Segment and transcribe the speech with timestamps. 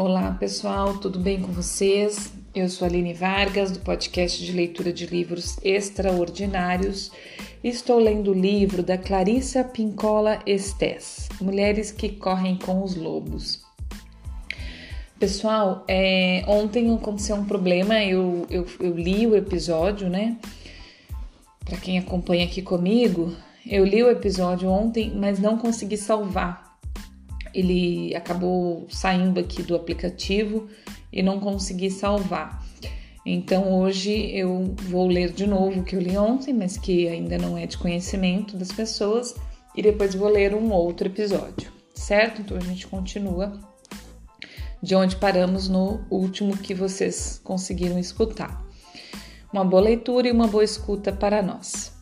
[0.00, 2.32] Olá pessoal, tudo bem com vocês?
[2.54, 7.10] Eu sou Aline Vargas, do podcast de leitura de livros extraordinários.
[7.64, 13.60] Estou lendo o livro da Clarissa Pincola Estés, Mulheres que Correm com os Lobos.
[15.18, 20.36] Pessoal, é, ontem aconteceu um problema, eu, eu, eu li o episódio, né?
[21.64, 23.34] Para quem acompanha aqui comigo,
[23.66, 26.67] eu li o episódio ontem, mas não consegui salvar
[27.58, 30.68] ele acabou saindo aqui do aplicativo
[31.12, 32.64] e não consegui salvar.
[33.24, 37.36] Então hoje eu vou ler de novo o que eu li ontem, mas que ainda
[37.36, 39.34] não é de conhecimento das pessoas,
[39.76, 42.40] e depois vou ler um outro episódio, certo?
[42.40, 43.52] Então a gente continua
[44.82, 48.64] de onde paramos no último que vocês conseguiram escutar.
[49.52, 51.92] Uma boa leitura e uma boa escuta para nós.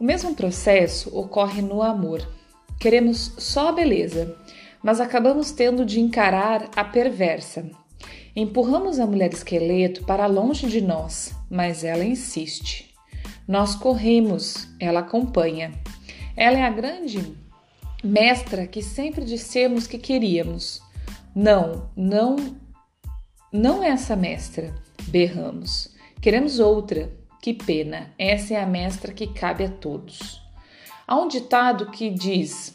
[0.00, 2.26] O mesmo processo ocorre no amor.
[2.78, 4.36] Queremos só a beleza,
[4.84, 7.64] mas acabamos tendo de encarar a perversa.
[8.36, 12.94] Empurramos a mulher esqueleto para longe de nós, mas ela insiste.
[13.48, 15.72] Nós corremos, ela acompanha.
[16.36, 17.34] Ela é a grande
[18.02, 20.82] mestra que sempre dissemos que queríamos.
[21.34, 22.36] Não, não,
[23.50, 24.74] não é essa mestra,
[25.08, 25.94] berramos.
[26.20, 27.10] Queremos outra.
[27.40, 30.40] Que pena, essa é a mestra que cabe a todos.
[31.06, 32.73] Há um ditado que diz: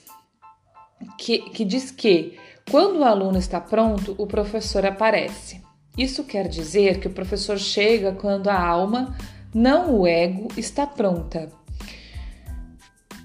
[1.17, 2.38] que, que diz que
[2.69, 5.61] quando o aluno está pronto, o professor aparece.
[5.97, 9.17] Isso quer dizer que o professor chega quando a alma,
[9.53, 11.52] não o ego, está pronta.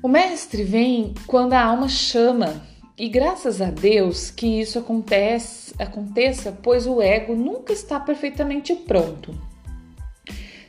[0.02, 2.62] O mestre vem quando a alma chama,
[2.96, 9.34] e graças a Deus que isso acontece, aconteça, pois o ego nunca está perfeitamente pronto.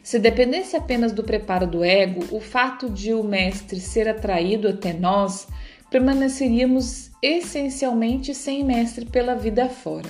[0.02, 4.94] Se dependesse apenas do preparo do ego, o fato de o mestre ser atraído até
[4.94, 5.48] nós
[5.96, 10.10] permaneceríamos essencialmente sem mestre pela vida fora.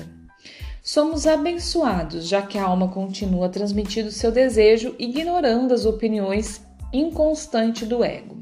[0.81, 6.59] Somos abençoados, já que a alma continua transmitindo seu desejo, ignorando as opiniões
[6.91, 8.35] inconstantes do ego.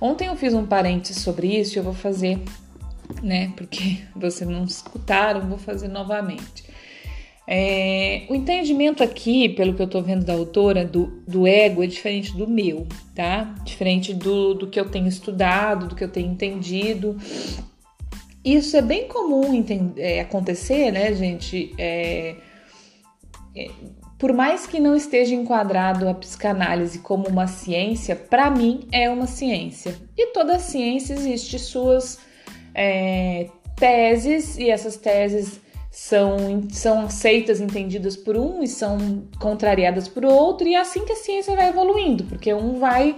[0.00, 2.42] Ontem eu fiz um parênteses sobre isso e eu vou fazer,
[3.22, 3.52] né?
[3.54, 6.64] Porque vocês não escutaram, vou fazer novamente.
[7.46, 11.86] É, o entendimento aqui, pelo que eu tô vendo da autora, do, do ego é
[11.86, 13.54] diferente do meu, tá?
[13.64, 17.16] Diferente do, do que eu tenho estudado, do que eu tenho entendido.
[18.42, 19.64] Isso é bem comum
[19.96, 21.74] é, acontecer, né, gente?
[21.78, 22.36] É,
[23.54, 23.70] é,
[24.18, 29.26] por mais que não esteja enquadrado a psicanálise como uma ciência, para mim é uma
[29.26, 29.94] ciência.
[30.16, 32.18] E toda ciência existe suas
[32.74, 35.60] é, teses, e essas teses
[35.94, 36.36] são,
[36.72, 41.16] são aceitas, entendidas por um e são contrariadas por outro, e é assim que a
[41.16, 43.16] ciência vai evoluindo, porque um vai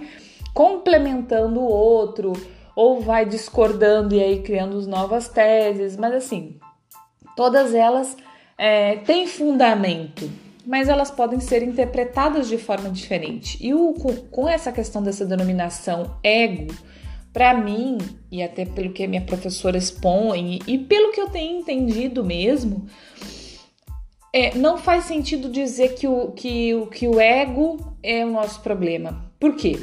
[0.53, 2.33] complementando o outro,
[2.75, 6.59] ou vai discordando e aí criando novas teses, mas assim,
[7.35, 8.15] todas elas
[8.55, 10.29] é, têm fundamento,
[10.63, 13.57] mas elas podem ser interpretadas de forma diferente.
[13.59, 13.95] E o,
[14.29, 16.71] com, essa questão dessa denominação ego,
[17.37, 17.99] para mim,
[18.31, 22.87] e até pelo que minha professora expõe, e pelo que eu tenho entendido mesmo,
[24.33, 28.59] é, não faz sentido dizer que o, que, o, que o ego é o nosso
[28.61, 29.31] problema.
[29.39, 29.77] Por quê?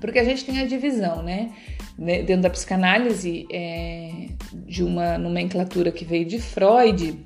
[0.00, 1.52] Porque a gente tem a divisão, né?
[1.96, 7.16] Dentro da psicanálise, é, de uma nomenclatura que veio de Freud,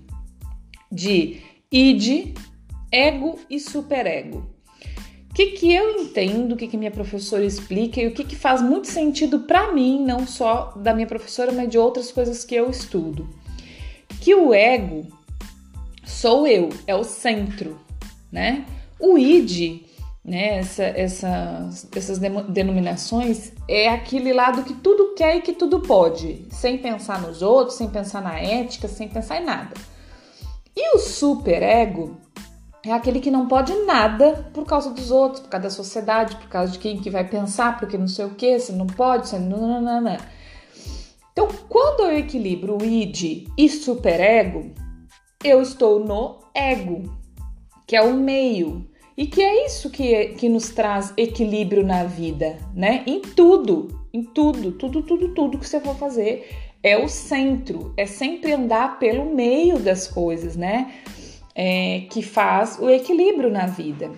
[0.92, 1.40] de
[1.72, 2.34] id,
[2.92, 4.54] ego e superego
[5.36, 8.62] que, que eu entendo, o que, que minha professora explica e o que, que faz
[8.62, 12.70] muito sentido para mim, não só da minha professora, mas de outras coisas que eu
[12.70, 13.28] estudo.
[14.22, 15.06] Que o ego
[16.02, 17.78] sou eu, é o centro,
[18.32, 18.64] né?
[18.98, 19.82] O id,
[20.24, 26.46] né, essa, essa, essas denominações, é aquele lado que tudo quer e que tudo pode,
[26.50, 29.74] sem pensar nos outros, sem pensar na ética, sem pensar em nada.
[30.74, 32.16] E o superego
[32.86, 36.48] é aquele que não pode nada por causa dos outros, por causa da sociedade, por
[36.48, 39.38] causa de quem que vai pensar, porque não sei o que, se não pode, se
[39.38, 40.16] não, não, não, não.
[41.32, 44.72] Então, quando eu equilibro o id e superego,
[45.44, 47.02] eu estou no ego,
[47.86, 52.58] que é o meio, e que é isso que, que nos traz equilíbrio na vida,
[52.74, 53.02] né?
[53.06, 56.48] Em tudo, em tudo, tudo, tudo, tudo que você for fazer
[56.82, 60.92] é o centro, é sempre andar pelo meio das coisas, né?
[61.56, 64.10] É, que faz o equilíbrio na vida.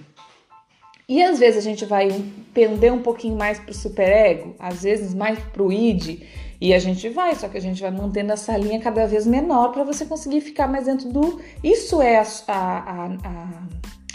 [1.08, 2.11] E às vezes a gente vai
[2.52, 6.23] pender um pouquinho mais para o superego, às vezes mais para o id,
[6.61, 9.73] e a gente vai, só que a gente vai mantendo essa linha cada vez menor
[9.73, 11.40] para você conseguir ficar mais dentro do.
[11.62, 13.62] Isso é a, a, a,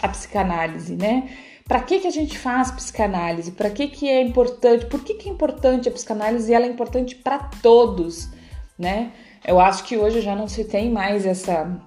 [0.02, 1.30] a psicanálise, né?
[1.66, 3.52] Para que, que a gente faz psicanálise?
[3.52, 4.84] Para que, que é importante?
[4.84, 6.52] Por que, que é importante a psicanálise?
[6.52, 8.28] E ela é importante para todos,
[8.78, 9.12] né?
[9.44, 11.80] Eu acho que hoje já não se tem mais essa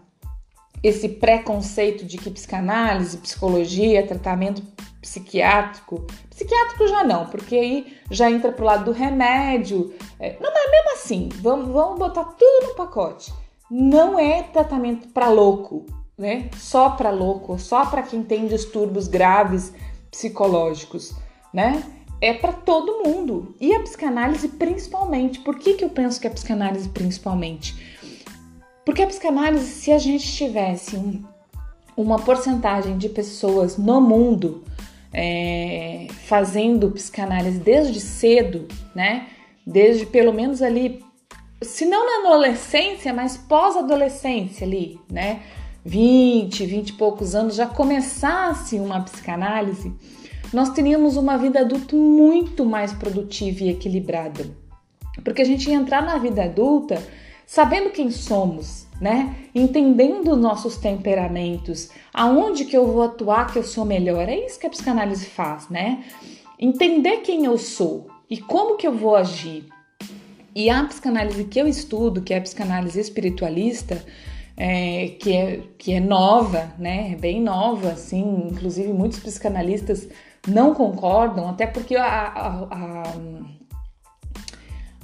[0.84, 4.62] esse preconceito de que psicanálise, psicologia, tratamento
[5.02, 9.94] psiquiátrico, psiquiátrico já não, porque aí já entra pro lado do remédio.
[10.20, 13.34] É, não, mas mesmo assim, vamos, vamos botar tudo no pacote.
[13.70, 15.86] Não é tratamento para louco,
[16.18, 16.50] né?
[16.56, 19.74] Só para louco, só para quem tem distúrbios graves
[20.12, 21.14] psicológicos,
[21.54, 21.84] né?
[22.20, 23.56] É para todo mundo.
[23.60, 25.40] E a psicanálise principalmente.
[25.40, 27.97] Por que, que eu penso que a psicanálise principalmente?
[28.88, 31.22] Porque a psicanálise, se a gente tivesse um,
[31.98, 34.64] uma porcentagem de pessoas no mundo
[35.12, 39.28] é, fazendo psicanálise desde cedo, né?
[39.66, 41.04] Desde pelo menos ali,
[41.62, 45.42] se não na adolescência, mas pós-adolescência ali, né?
[45.84, 49.94] 20, 20 e poucos anos já começasse uma psicanálise,
[50.54, 54.46] nós teríamos uma vida adulta muito mais produtiva e equilibrada.
[55.26, 57.04] Porque a gente ia entrar na vida adulta
[57.48, 59.34] sabendo quem somos, né?
[59.56, 64.28] Entendendo nossos temperamentos, aonde que eu vou atuar que eu sou melhor.
[64.28, 66.04] É isso que a psicanálise faz, né?
[66.60, 69.66] Entender quem eu sou e como que eu vou agir.
[70.54, 74.04] E a psicanálise que eu estudo, que é a psicanálise espiritualista,
[74.58, 77.14] é, que, é, que é nova, né?
[77.14, 78.50] É bem nova, assim.
[78.52, 80.10] Inclusive, muitos psicanalistas
[80.46, 83.04] não concordam, até porque a, a, a,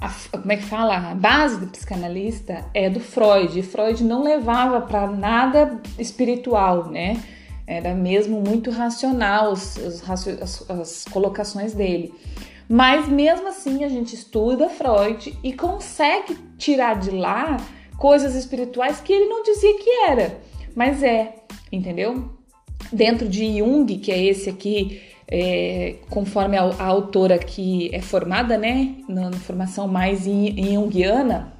[0.04, 1.10] a como é que fala?
[1.10, 3.58] A base do psicanalista é do Freud.
[3.58, 7.22] E Freud não levava para nada espiritual, né?
[7.66, 12.12] Era mesmo muito racional os, os, as, as colocações dele.
[12.68, 17.56] Mas mesmo assim a gente estuda Freud e consegue tirar de lá
[17.98, 20.40] coisas espirituais que ele não dizia que era,
[20.74, 21.36] mas é,
[21.70, 22.30] entendeu?
[22.92, 28.56] Dentro de Jung, que é esse aqui, é, conforme a, a, autora que é formada,
[28.58, 31.52] né, na, na formação mais junguiana,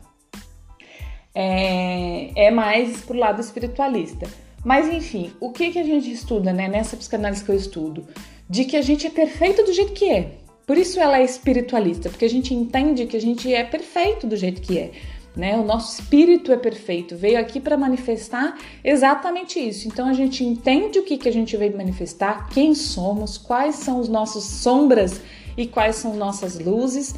[1.34, 4.26] é, é mais pro lado espiritualista.
[4.64, 8.06] Mas enfim, o que, que a gente estuda, né, nessa psicanálise que eu estudo?
[8.48, 10.32] De que a gente é perfeito do jeito que é.
[10.66, 14.36] Por isso ela é espiritualista, porque a gente entende que a gente é perfeito do
[14.36, 14.92] jeito que é
[15.36, 15.56] né?
[15.56, 19.88] O nosso espírito é perfeito, veio aqui para manifestar exatamente isso.
[19.88, 23.98] Então a gente entende o que, que a gente veio manifestar, quem somos, quais são
[23.98, 25.20] os nossos sombras
[25.56, 27.14] e quais são nossas luzes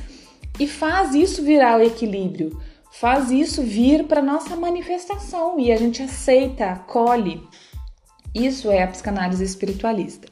[0.58, 2.58] e faz isso virar o equilíbrio,
[2.90, 7.42] faz isso vir para nossa manifestação e a gente aceita, acolhe.
[8.34, 10.28] Isso é a psicanálise espiritualista.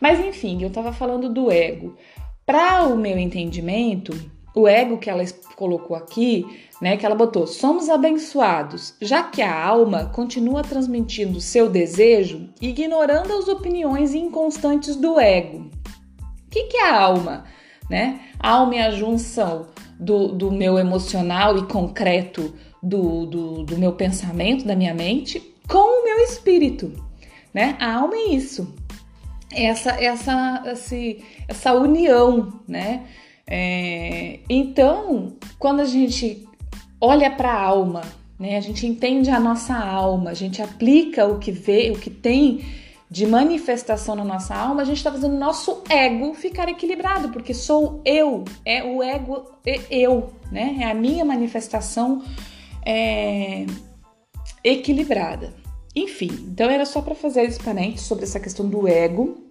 [0.00, 1.96] Mas enfim, eu estava falando do ego.
[2.44, 4.12] Para o meu entendimento,
[4.54, 5.24] o ego que ela
[5.56, 6.46] colocou aqui,
[6.80, 13.32] né, que ela botou, somos abençoados, já que a alma continua transmitindo seu desejo, ignorando
[13.32, 15.70] as opiniões inconstantes do ego.
[16.46, 17.44] O que, que é a alma?
[17.90, 18.20] Né?
[18.38, 19.66] A alma é a junção
[19.98, 26.00] do, do meu emocional e concreto do, do, do meu pensamento, da minha mente, com
[26.00, 26.92] o meu espírito.
[27.52, 27.76] Né?
[27.80, 28.74] A alma é isso.
[29.52, 30.96] Essa, essa, essa,
[31.48, 33.06] essa união, né?
[33.50, 36.46] É, então, quando a gente
[37.00, 38.02] olha para a alma,
[38.38, 42.10] né, a gente entende a nossa alma, a gente aplica o que vê, o que
[42.10, 42.62] tem
[43.10, 47.54] de manifestação na nossa alma, a gente está fazendo o nosso ego ficar equilibrado, porque
[47.54, 50.76] sou eu, é o ego é eu, né?
[50.80, 52.22] É a minha manifestação
[52.84, 53.64] é,
[54.62, 55.54] equilibrada.
[55.96, 59.47] Enfim, então era só para fazer esse parênteses sobre essa questão do ego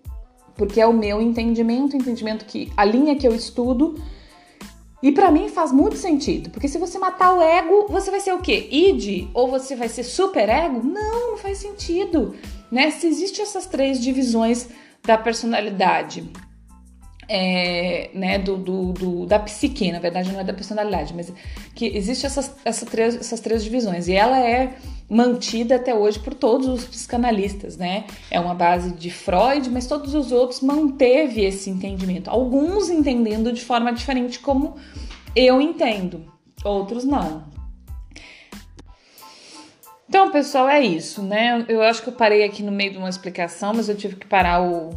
[0.57, 3.95] porque é o meu entendimento, entendimento que a linha que eu estudo
[5.01, 8.33] e para mim faz muito sentido, porque se você matar o ego, você vai ser
[8.33, 8.67] o quê?
[8.71, 10.81] Id ou você vai ser super ego?
[10.83, 12.33] Não, não faz sentido,
[12.71, 12.89] né?
[12.89, 14.67] Se existem essas três divisões
[15.03, 16.27] da personalidade,
[17.29, 21.31] é, né, do, do, do, da psique, na verdade não é da personalidade, mas
[21.75, 24.75] que existe essas, essa três, essas três divisões e ela é
[25.09, 28.05] mantida até hoje por todos os psicanalistas, né?
[28.29, 32.29] É uma base de Freud, mas todos os outros manteve esse entendimento.
[32.29, 34.75] Alguns entendendo de forma diferente como
[35.35, 36.25] eu entendo,
[36.63, 37.45] outros não.
[40.09, 41.65] Então, pessoal, é isso, né?
[41.67, 44.25] Eu acho que eu parei aqui no meio de uma explicação, mas eu tive que
[44.25, 44.91] parar o,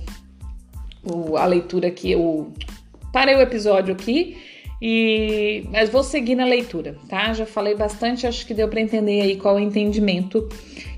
[1.04, 2.52] o, a leitura aqui, o,
[3.12, 4.37] parei o episódio aqui,
[4.80, 7.33] e mas vou seguir na leitura, tá?
[7.33, 10.49] Já falei bastante, acho que deu para entender aí qual é o entendimento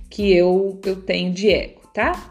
[0.08, 2.30] que eu, eu tenho de ego, tá?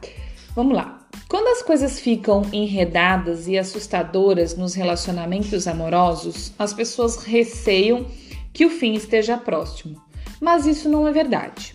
[0.55, 1.01] Vamos lá.
[1.27, 8.05] Quando as coisas ficam enredadas e assustadoras nos relacionamentos amorosos, as pessoas receiam
[8.53, 10.01] que o fim esteja próximo.
[10.41, 11.73] Mas isso não é verdade.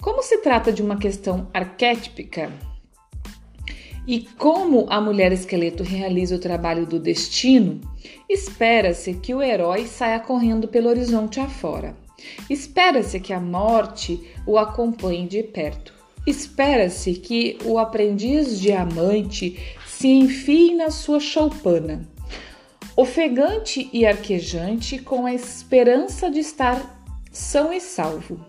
[0.00, 2.52] Como se trata de uma questão arquétipica,
[4.08, 7.78] e como a mulher esqueleto realiza o trabalho do destino,
[8.26, 11.94] espera-se que o herói saia correndo pelo horizonte afora.
[12.48, 15.92] Espera-se que a morte o acompanhe de perto.
[16.26, 22.08] Espera-se que o aprendiz diamante se enfie na sua choupana,
[22.96, 26.98] ofegante e arquejante, com a esperança de estar
[27.30, 28.40] são e salvo.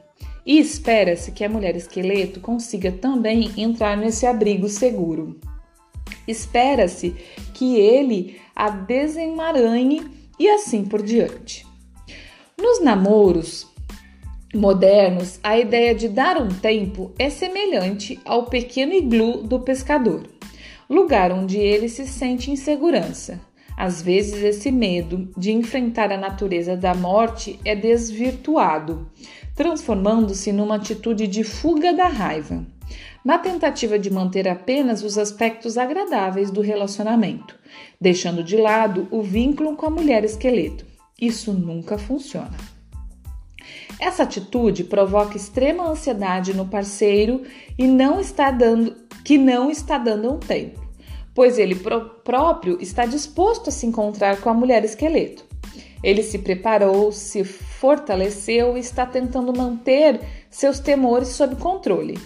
[0.45, 5.39] E espera-se que a mulher esqueleto consiga também entrar nesse abrigo seguro.
[6.27, 7.15] Espera-se
[7.53, 10.05] que ele a desemaranhe
[10.39, 11.65] e assim por diante.
[12.57, 13.67] Nos namoros
[14.53, 20.27] modernos, a ideia de dar um tempo é semelhante ao pequeno iglu do pescador,
[20.89, 23.39] lugar onde ele se sente em segurança.
[23.77, 29.09] Às vezes, esse medo de enfrentar a natureza da morte é desvirtuado,
[29.59, 32.65] transformando-se numa atitude de fuga da raiva,
[33.25, 37.59] na tentativa de manter apenas os aspectos agradáveis do relacionamento,
[37.99, 40.85] deixando de lado o vínculo com a mulher esqueleto.
[41.19, 42.55] Isso nunca funciona.
[43.99, 47.43] Essa atitude provoca extrema ansiedade no parceiro
[47.77, 50.87] e não está dando que não está dando um tempo
[51.35, 51.75] pois ele
[52.25, 55.48] próprio está disposto a se encontrar com a mulher esqueleto.
[56.03, 62.17] Ele se preparou, se fortaleceu e está tentando manter seus temores sob controle.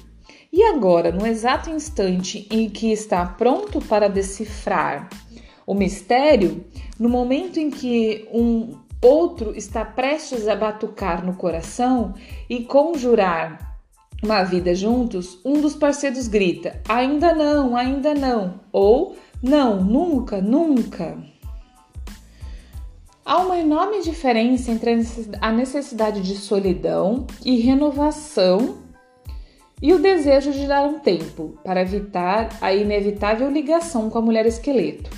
[0.51, 5.09] E agora, no exato instante em que está pronto para decifrar
[5.65, 6.63] o mistério,
[6.99, 12.13] no momento em que um outro está prestes a batucar no coração
[12.49, 13.73] e conjurar
[14.21, 21.32] uma vida juntos, um dos parceiros grita: ainda não, ainda não, ou não, nunca, nunca.
[23.25, 24.97] Há uma enorme diferença entre
[25.39, 28.79] a necessidade de solidão e renovação
[29.81, 34.45] e o desejo de dar um tempo para evitar a inevitável ligação com a mulher
[34.45, 35.09] esqueleto.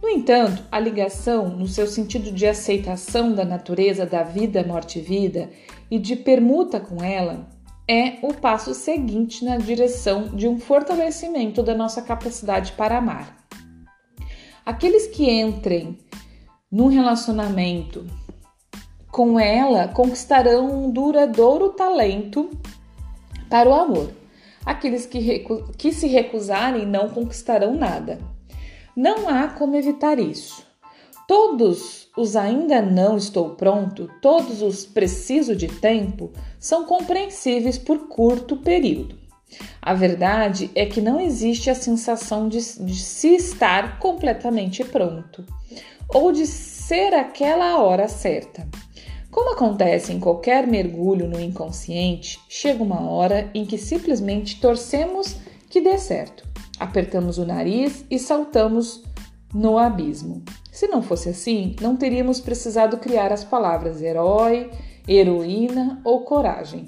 [0.00, 5.02] No entanto, a ligação, no seu sentido de aceitação da natureza da vida, morte e
[5.02, 5.50] vida
[5.90, 7.46] e de permuta com ela,
[7.86, 13.36] é o passo seguinte na direção de um fortalecimento da nossa capacidade para amar.
[14.64, 15.98] Aqueles que entrem
[16.70, 18.06] num relacionamento
[19.10, 22.50] com ela conquistarão um duradouro talento
[23.48, 24.12] para o amor.
[24.64, 25.46] Aqueles que,
[25.78, 28.18] que se recusarem não conquistarão nada.
[28.94, 30.62] Não há como evitar isso.
[31.26, 38.56] Todos os ainda não estou pronto, todos os preciso de tempo, são compreensíveis por curto
[38.56, 39.16] período.
[39.80, 45.44] A verdade é que não existe a sensação de, de se estar completamente pronto
[46.08, 48.66] ou de ser aquela hora certa.
[49.30, 55.36] Como acontece em qualquer mergulho no inconsciente, chega uma hora em que simplesmente torcemos
[55.68, 56.48] que dê certo.
[56.80, 59.04] Apertamos o nariz e saltamos
[59.52, 60.42] no abismo.
[60.72, 64.70] Se não fosse assim, não teríamos precisado criar as palavras herói,
[65.06, 66.86] heroína ou coragem.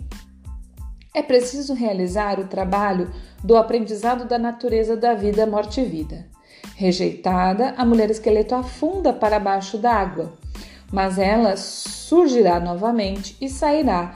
[1.13, 3.13] É preciso realizar o trabalho
[3.43, 6.29] do aprendizado da natureza da vida, morte e vida.
[6.81, 10.33] Rejeitada, a mulher esqueleto afunda para baixo d'água,
[10.91, 14.15] mas ela surgirá novamente e sairá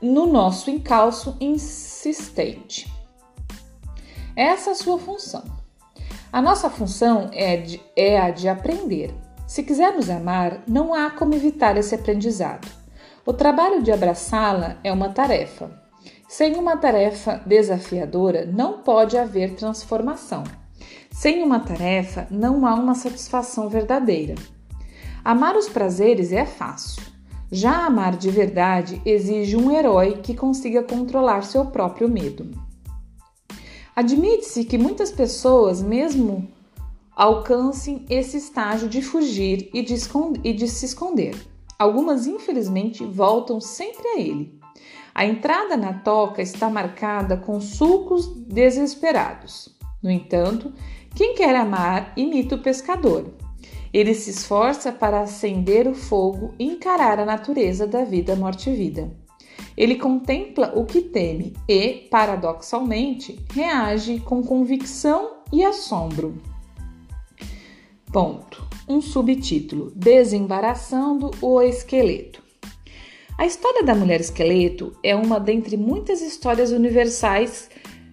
[0.00, 2.90] no nosso encalço insistente.
[4.34, 5.44] Essa é a sua função.
[6.32, 9.14] A nossa função é, de, é a de aprender.
[9.46, 12.66] Se quisermos amar, não há como evitar esse aprendizado.
[13.26, 15.70] O trabalho de abraçá-la é uma tarefa.
[16.26, 20.42] Sem uma tarefa desafiadora, não pode haver transformação.
[21.22, 24.34] Sem uma tarefa, não há uma satisfação verdadeira.
[25.24, 27.00] Amar os prazeres é fácil.
[27.48, 32.50] Já amar de verdade exige um herói que consiga controlar seu próprio medo.
[33.94, 36.48] Admite-se que muitas pessoas, mesmo
[37.14, 39.94] alcancem esse estágio de fugir e de,
[40.42, 41.36] e de, se esconder.
[41.78, 44.58] Algumas, infelizmente, voltam sempre a ele.
[45.14, 49.72] A entrada na toca está marcada com sulcos desesperados.
[50.02, 50.72] No entanto,
[51.14, 53.32] quem quer amar imita o pescador.
[53.92, 58.74] Ele se esforça para acender o fogo e encarar a natureza da vida, morte e
[58.74, 59.14] vida.
[59.76, 66.40] Ele contempla o que teme e, paradoxalmente, reage com convicção e assombro.
[68.10, 68.66] Ponto.
[68.88, 72.42] Um subtítulo: Desembaraçando o esqueleto.
[73.38, 77.70] A história da mulher esqueleto é uma dentre muitas histórias universais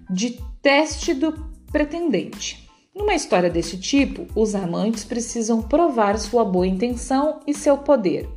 [0.10, 1.34] de teste do
[1.72, 2.69] pretendente.
[3.00, 8.29] Numa história desse tipo, os amantes precisam provar sua boa intenção e seu poder,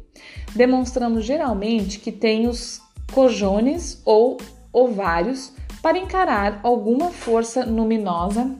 [0.54, 2.80] demonstrando geralmente que têm os
[3.12, 4.38] cojones ou
[4.72, 5.52] ovários
[5.82, 8.54] para encarar alguma força luminosa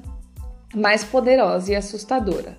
[0.74, 2.58] mais poderosa e assustadora.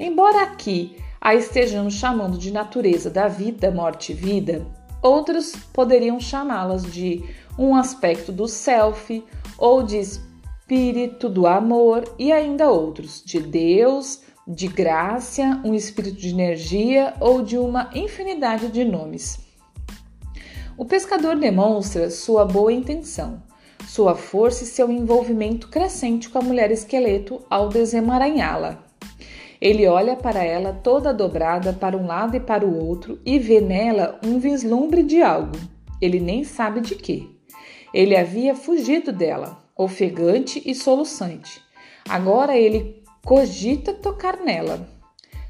[0.00, 4.66] Embora aqui a estejamos chamando de natureza da vida, morte e vida,
[5.02, 7.24] Outros poderiam chamá-las de
[7.58, 9.24] um aspecto do self
[9.58, 10.00] ou de
[10.72, 17.42] espírito do amor e ainda outros, de Deus, de graça, um espírito de energia ou
[17.42, 19.38] de uma infinidade de nomes.
[20.74, 23.42] O pescador demonstra sua boa intenção,
[23.86, 28.82] sua força e seu envolvimento crescente com a mulher esqueleto ao desemaranhá-la.
[29.60, 33.60] Ele olha para ela toda dobrada para um lado e para o outro e vê
[33.60, 35.58] nela um vislumbre de algo.
[36.00, 37.28] Ele nem sabe de quê.
[37.92, 41.60] Ele havia fugido dela, ofegante e soluçante.
[42.08, 44.88] Agora ele cogita tocar nela.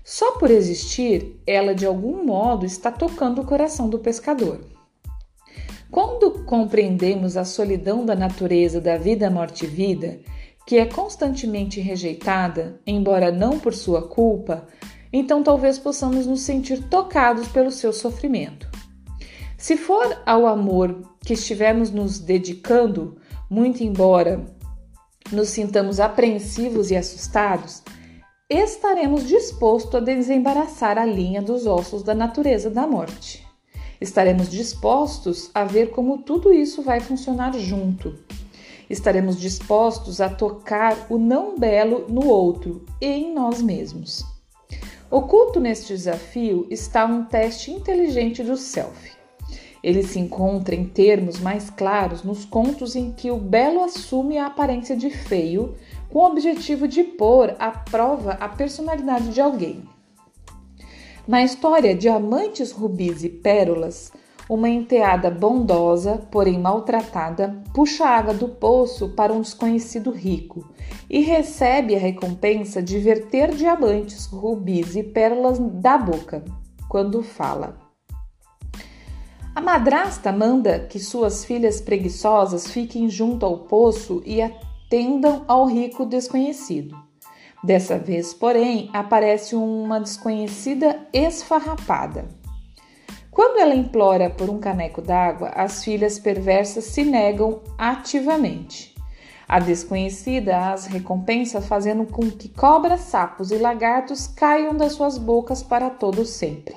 [0.04, 4.60] Só por existir, ela de algum modo está tocando o coração do pescador.
[5.90, 10.20] Quando compreendemos a solidão da natureza da vida, morte e vida,
[10.66, 14.66] que é constantemente rejeitada, embora não por sua culpa,
[15.12, 18.68] então talvez possamos nos sentir tocados pelo seu sofrimento.
[19.58, 23.18] Se for ao amor que estivermos nos dedicando,
[23.52, 24.42] muito embora
[25.30, 27.82] nos sintamos apreensivos e assustados,
[28.48, 33.46] estaremos dispostos a desembaraçar a linha dos ossos da natureza da morte.
[34.00, 38.18] Estaremos dispostos a ver como tudo isso vai funcionar junto.
[38.88, 44.24] Estaremos dispostos a tocar o não belo no outro e em nós mesmos.
[45.10, 49.21] Oculto neste desafio está um teste inteligente do self.
[49.82, 54.46] Ele se encontra em termos mais claros nos contos em que o belo assume a
[54.46, 55.74] aparência de feio
[56.08, 59.82] com o objetivo de pôr à prova a personalidade de alguém.
[61.26, 64.12] Na história Diamantes, Rubis e Pérolas,
[64.48, 70.68] uma enteada bondosa, porém maltratada, puxa a água do poço para um desconhecido rico
[71.08, 76.44] e recebe a recompensa de verter diamantes, rubis e pérolas da boca
[76.88, 77.91] quando fala.
[79.54, 86.06] A madrasta manda que suas filhas preguiçosas fiquem junto ao poço e atendam ao rico
[86.06, 86.96] desconhecido.
[87.62, 92.26] Dessa vez, porém, aparece uma desconhecida esfarrapada.
[93.30, 98.94] Quando ela implora por um caneco d'água, as filhas perversas se negam ativamente.
[99.46, 105.62] A desconhecida as recompensa fazendo com que cobras, sapos e lagartos caiam das suas bocas
[105.62, 106.74] para todo sempre.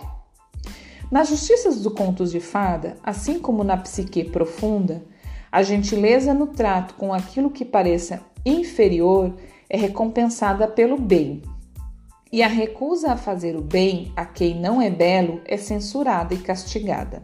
[1.12, 5.04] Nas justiças do contos de fada, assim como na psique profunda,
[5.52, 9.34] a gentileza no trato com aquilo que pareça inferior
[9.70, 11.42] é recompensada pelo bem.
[12.32, 16.38] E a recusa a fazer o bem a quem não é belo é censurada e
[16.38, 17.24] castigada.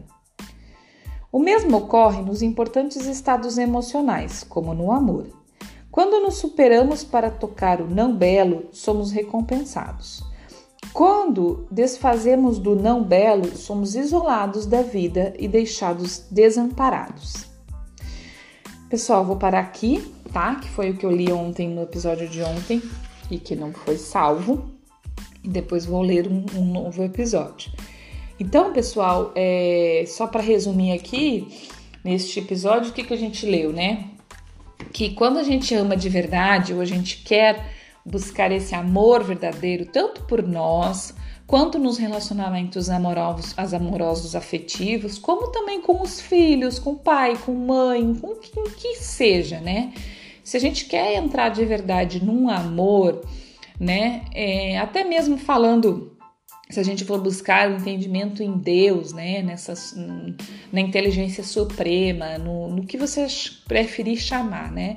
[1.30, 5.28] O mesmo ocorre nos importantes estados emocionais, como no amor.
[5.90, 10.22] Quando nos superamos para tocar o não belo, somos recompensados.
[10.92, 17.46] Quando desfazemos do não belo, somos isolados da vida e deixados desamparados.
[18.90, 20.02] Pessoal, vou parar aqui
[20.32, 20.56] tá?
[20.56, 22.82] Que foi o que eu li ontem no episódio de ontem
[23.30, 24.72] e que não foi salvo.
[25.44, 27.70] E depois vou ler um, um novo episódio.
[28.40, 31.46] Então, pessoal, é, só para resumir aqui,
[32.02, 34.08] neste episódio, o que, que a gente leu, né?
[34.92, 37.72] Que quando a gente ama de verdade ou a gente quer
[38.04, 41.14] buscar esse amor verdadeiro, tanto por nós,
[41.46, 47.36] quanto nos relacionamentos amorosos, as amorosos afetivos, como também com os filhos, com o pai,
[47.36, 49.92] com mãe, com quem que seja, né?
[50.42, 53.24] Se a gente quer entrar de verdade num amor,
[53.78, 56.16] né, é, até mesmo falando,
[56.68, 59.74] se a gente for buscar o entendimento em Deus, né, nessa,
[60.72, 63.26] na inteligência suprema, no, no que você
[63.68, 64.96] preferir chamar, né,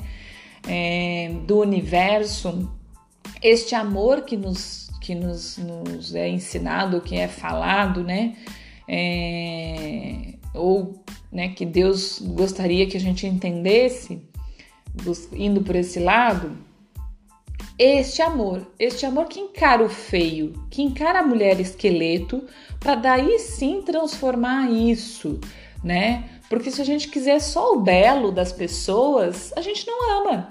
[0.68, 2.70] é, do universo,
[3.42, 8.36] este amor que nos, que nos, nos é ensinado, que é falado, né,
[8.88, 14.22] é, ou né, que Deus gostaria que a gente entendesse,
[15.34, 16.58] indo por esse lado,
[17.78, 22.46] este amor, este amor que encara o feio, que encara a mulher esqueleto,
[22.80, 25.42] para daí sim transformar isso,
[25.84, 26.30] né?
[26.50, 30.50] Porque se a gente quiser só o belo das pessoas, a gente não ama,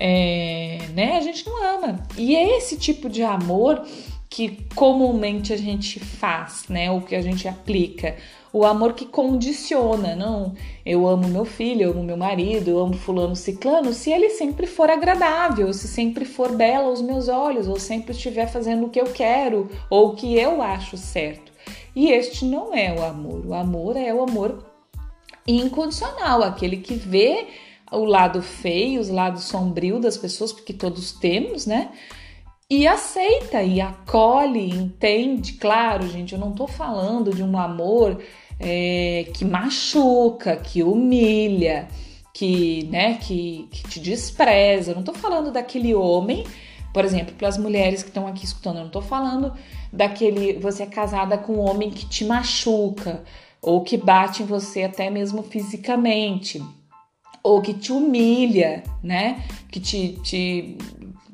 [0.00, 1.18] é, né?
[1.18, 2.02] A gente não ama.
[2.16, 3.86] E é esse tipo de amor
[4.28, 6.90] que comumente a gente faz, né?
[6.90, 8.16] O que a gente aplica
[8.52, 10.54] o amor que condiciona, não.
[10.84, 14.66] Eu amo meu filho, eu amo meu marido, eu amo fulano ciclano, se ele sempre
[14.66, 19.00] for agradável, se sempre for belo aos meus olhos, ou sempre estiver fazendo o que
[19.00, 21.52] eu quero, ou o que eu acho certo.
[21.94, 23.46] E este não é o amor.
[23.46, 24.64] O amor é o amor
[25.46, 27.46] incondicional, aquele que vê
[27.90, 31.90] o lado feio, os lados sombrios das pessoas, porque todos temos, né?
[32.70, 35.54] e aceita e acolhe, entende.
[35.54, 38.22] Claro, gente, eu não tô falando de um amor
[38.60, 41.88] é, que machuca, que humilha,
[42.32, 44.92] que, né, que, que te despreza.
[44.92, 46.44] Eu não tô falando daquele homem,
[46.94, 49.52] por exemplo, para as mulheres que estão aqui escutando, eu não tô falando
[49.92, 53.24] daquele você é casada com um homem que te machuca
[53.60, 56.62] ou que bate em você até mesmo fisicamente
[57.42, 59.42] ou que te humilha, né?
[59.70, 60.76] Que te, te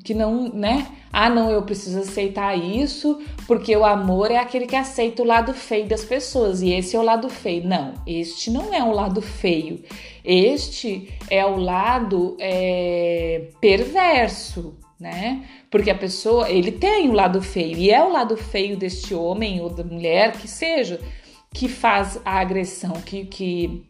[0.03, 0.87] que não, né?
[1.11, 5.53] Ah, não, eu preciso aceitar isso, porque o amor é aquele que aceita o lado
[5.53, 7.67] feio das pessoas, e esse é o lado feio.
[7.67, 9.83] Não, este não é o lado feio.
[10.23, 15.43] Este é o lado é, perverso, né?
[15.69, 19.59] Porque a pessoa, ele tem o lado feio, e é o lado feio deste homem
[19.59, 21.01] ou da mulher, que seja,
[21.53, 23.86] que faz a agressão, que, que,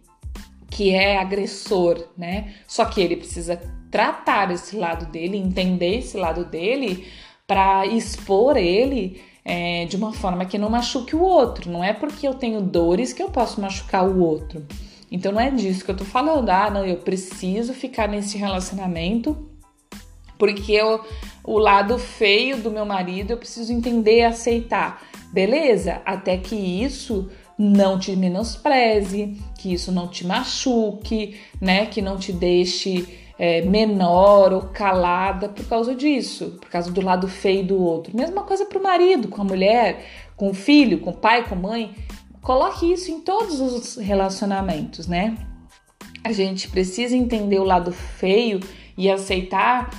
[0.70, 2.56] que é agressor, né?
[2.68, 7.08] Só que ele precisa tratar esse lado dele, entender esse lado dele,
[7.46, 11.72] para expor ele é, de uma forma que não machuque o outro.
[11.72, 14.66] Não é porque eu tenho dores que eu posso machucar o outro.
[15.10, 16.50] Então não é disso que eu tô falando.
[16.50, 19.48] Ah, não, eu preciso ficar nesse relacionamento
[20.38, 21.04] porque eu,
[21.44, 25.02] o lado feio do meu marido eu preciso entender e aceitar.
[25.32, 26.02] Beleza?
[26.06, 31.88] Até que isso não te menospreze, que isso não te machuque, né?
[31.88, 33.08] Que não te deixe
[33.40, 38.16] é, menor ou calada por causa disso, por causa do lado feio do outro.
[38.16, 41.56] Mesma coisa para o marido, com a mulher, com o filho, com o pai, com
[41.56, 41.96] a mãe.
[42.42, 45.36] Coloque isso em todos os relacionamentos, né?
[46.24, 48.60] A gente precisa entender o lado feio
[48.98, 49.90] e aceitar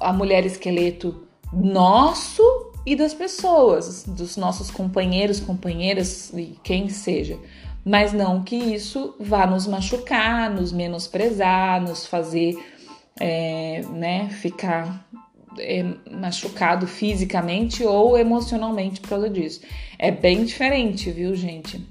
[0.00, 7.38] a mulher esqueleto nosso e das pessoas, dos nossos companheiros, companheiras e quem seja.
[7.84, 12.56] Mas não que isso vá nos machucar, nos menosprezar, nos fazer
[13.18, 15.08] é, né, ficar
[15.58, 19.60] é, machucado fisicamente ou emocionalmente por causa disso.
[19.98, 21.84] É bem diferente, viu, gente?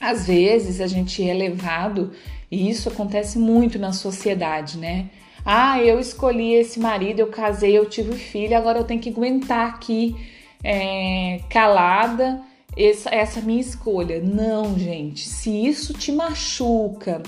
[0.00, 2.12] Às vezes a gente é levado,
[2.50, 5.10] e isso acontece muito na sociedade, né?
[5.48, 9.68] Ah, eu escolhi esse marido, eu casei, eu tive filho, agora eu tenho que aguentar
[9.68, 10.16] aqui
[10.64, 12.42] é, calada
[12.76, 14.20] essa, essa minha escolha.
[14.20, 17.22] Não, gente, se isso te machuca,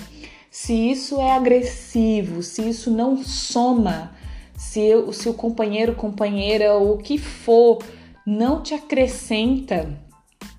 [0.51, 4.11] se isso é agressivo, se isso não soma,
[4.53, 7.79] se, eu, se o companheiro, companheira ou o que for
[8.25, 9.97] não te acrescenta,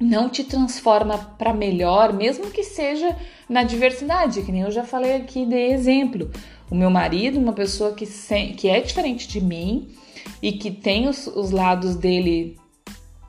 [0.00, 3.14] não te transforma para melhor, mesmo que seja
[3.46, 6.30] na diversidade, que nem eu já falei aqui de exemplo.
[6.70, 8.06] O meu marido, uma pessoa que,
[8.56, 9.88] que é diferente de mim
[10.40, 12.56] e que tem os, os lados dele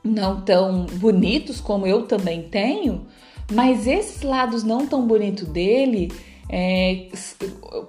[0.04, 3.06] não tão bonitos como eu também tenho,
[3.52, 6.12] mas esses lados não tão bonitos dele
[6.54, 7.08] é,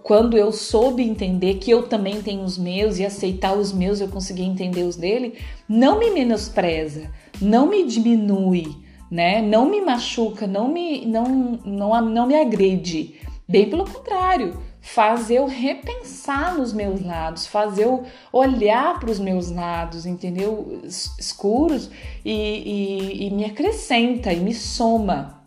[0.05, 4.07] quando eu soube entender que eu também tenho os meus e aceitar os meus, eu
[4.07, 5.35] consegui entender os dele,
[5.69, 7.11] não me menospreza,
[7.41, 8.69] não me diminui,
[9.11, 9.43] né?
[9.43, 13.17] Não me machuca, não me, não, não, não me agrede.
[13.49, 19.49] Bem pelo contrário, faz eu repensar nos meus lados, faz eu olhar para os meus
[19.49, 20.83] lados, entendeu?
[20.85, 21.88] Escuros
[22.25, 25.40] e, e, e me acrescenta e me soma,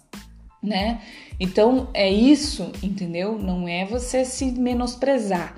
[0.63, 1.01] né?
[1.37, 3.37] Então é isso, entendeu?
[3.37, 5.53] Não é você se menosprezar.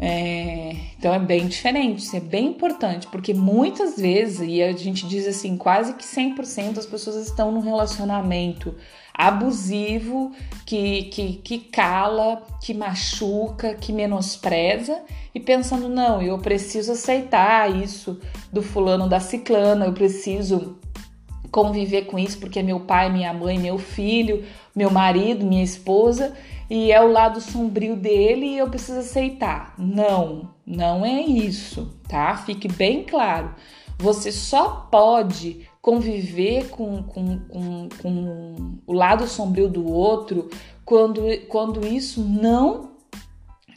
[0.00, 5.04] É, então é bem diferente, isso é bem importante, porque muitas vezes, e a gente
[5.08, 8.76] diz assim, quase que 100% das pessoas estão num relacionamento
[9.18, 10.30] abusivo,
[10.64, 15.02] que, que, que cala, que machuca, que menospreza,
[15.34, 18.20] e pensando, não, eu preciso aceitar isso
[18.52, 20.78] do fulano da ciclana, eu preciso
[21.50, 26.34] conviver com isso porque é meu pai, minha mãe, meu filho, meu marido, minha esposa,
[26.70, 29.74] e é o lado sombrio dele e eu preciso aceitar.
[29.76, 32.36] Não, não é isso, tá?
[32.36, 33.54] Fique bem claro.
[33.98, 40.50] Você só pode conviver com, com, com, com o lado sombrio do outro
[40.84, 42.90] quando, quando isso não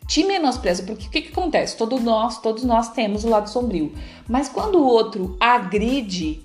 [0.05, 1.77] te menospreza, porque o que, que acontece?
[1.77, 3.93] Todos nós, todos nós temos o lado sombrio,
[4.27, 6.41] mas quando o outro agride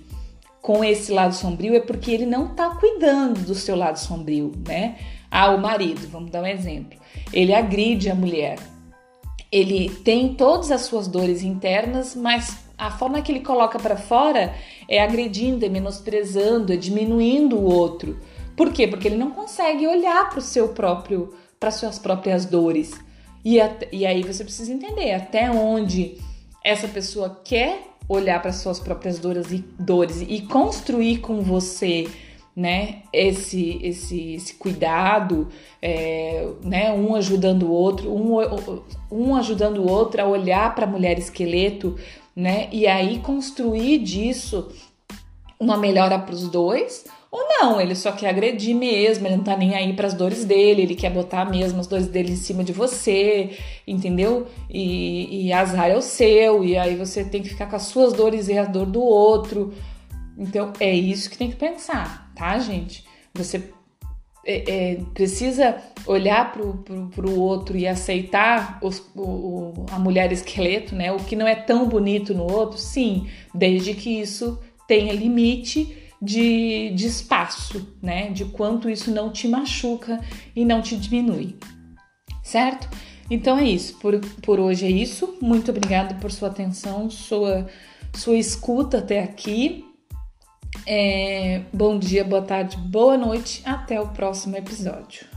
[0.61, 4.97] com esse lado sombrio é porque ele não tá cuidando do seu lado sombrio, né?
[5.29, 6.97] Ah, o marido, vamos dar um exemplo.
[7.33, 8.57] Ele agride a mulher.
[9.51, 14.53] Ele tem todas as suas dores internas, mas a forma que ele coloca para fora
[14.87, 18.19] é agredindo, é menosprezando, é diminuindo o outro.
[18.55, 18.87] Por quê?
[18.87, 22.93] Porque ele não consegue olhar para o seu próprio, para suas próprias dores.
[23.43, 23.57] E,
[23.91, 26.17] e aí você precisa entender até onde
[26.63, 32.07] essa pessoa quer olhar para suas próprias dores e dores e construir com você
[32.55, 35.47] né, esse, esse, esse cuidado,
[35.79, 38.39] é, né, um ajudando o outro, um,
[39.11, 41.95] um ajudando o outro a olhar para a mulher esqueleto,
[42.37, 44.71] né, e aí construir disso
[45.59, 49.57] uma melhora para os dois, ou não, ele só quer agredir mesmo, ele não tá
[49.57, 52.63] nem aí para as dores dele, ele quer botar mesmo as dores dele em cima
[52.63, 54.45] de você, entendeu?
[54.69, 58.13] E, e azar é o seu, e aí você tem que ficar com as suas
[58.13, 59.73] dores e a dor do outro.
[60.37, 63.03] Então é isso que tem que pensar, tá, gente?
[63.33, 63.73] Você
[64.47, 66.75] é, é, precisa olhar pro,
[67.13, 71.11] pro, outro e aceitar os, o, o, a mulher esqueleto, né?
[71.11, 74.57] O que não é tão bonito no outro, sim, desde que isso
[74.87, 78.29] tenha limite de, de espaço, né?
[78.29, 80.17] De quanto isso não te machuca
[80.55, 81.57] e não te diminui,
[82.41, 82.87] certo?
[83.29, 85.37] Então é isso, por, por hoje é isso.
[85.41, 87.67] Muito obrigada por sua atenção, sua,
[88.13, 89.83] sua escuta até aqui.
[90.89, 93.61] É, bom dia, boa tarde, boa noite.
[93.65, 95.36] Até o próximo episódio.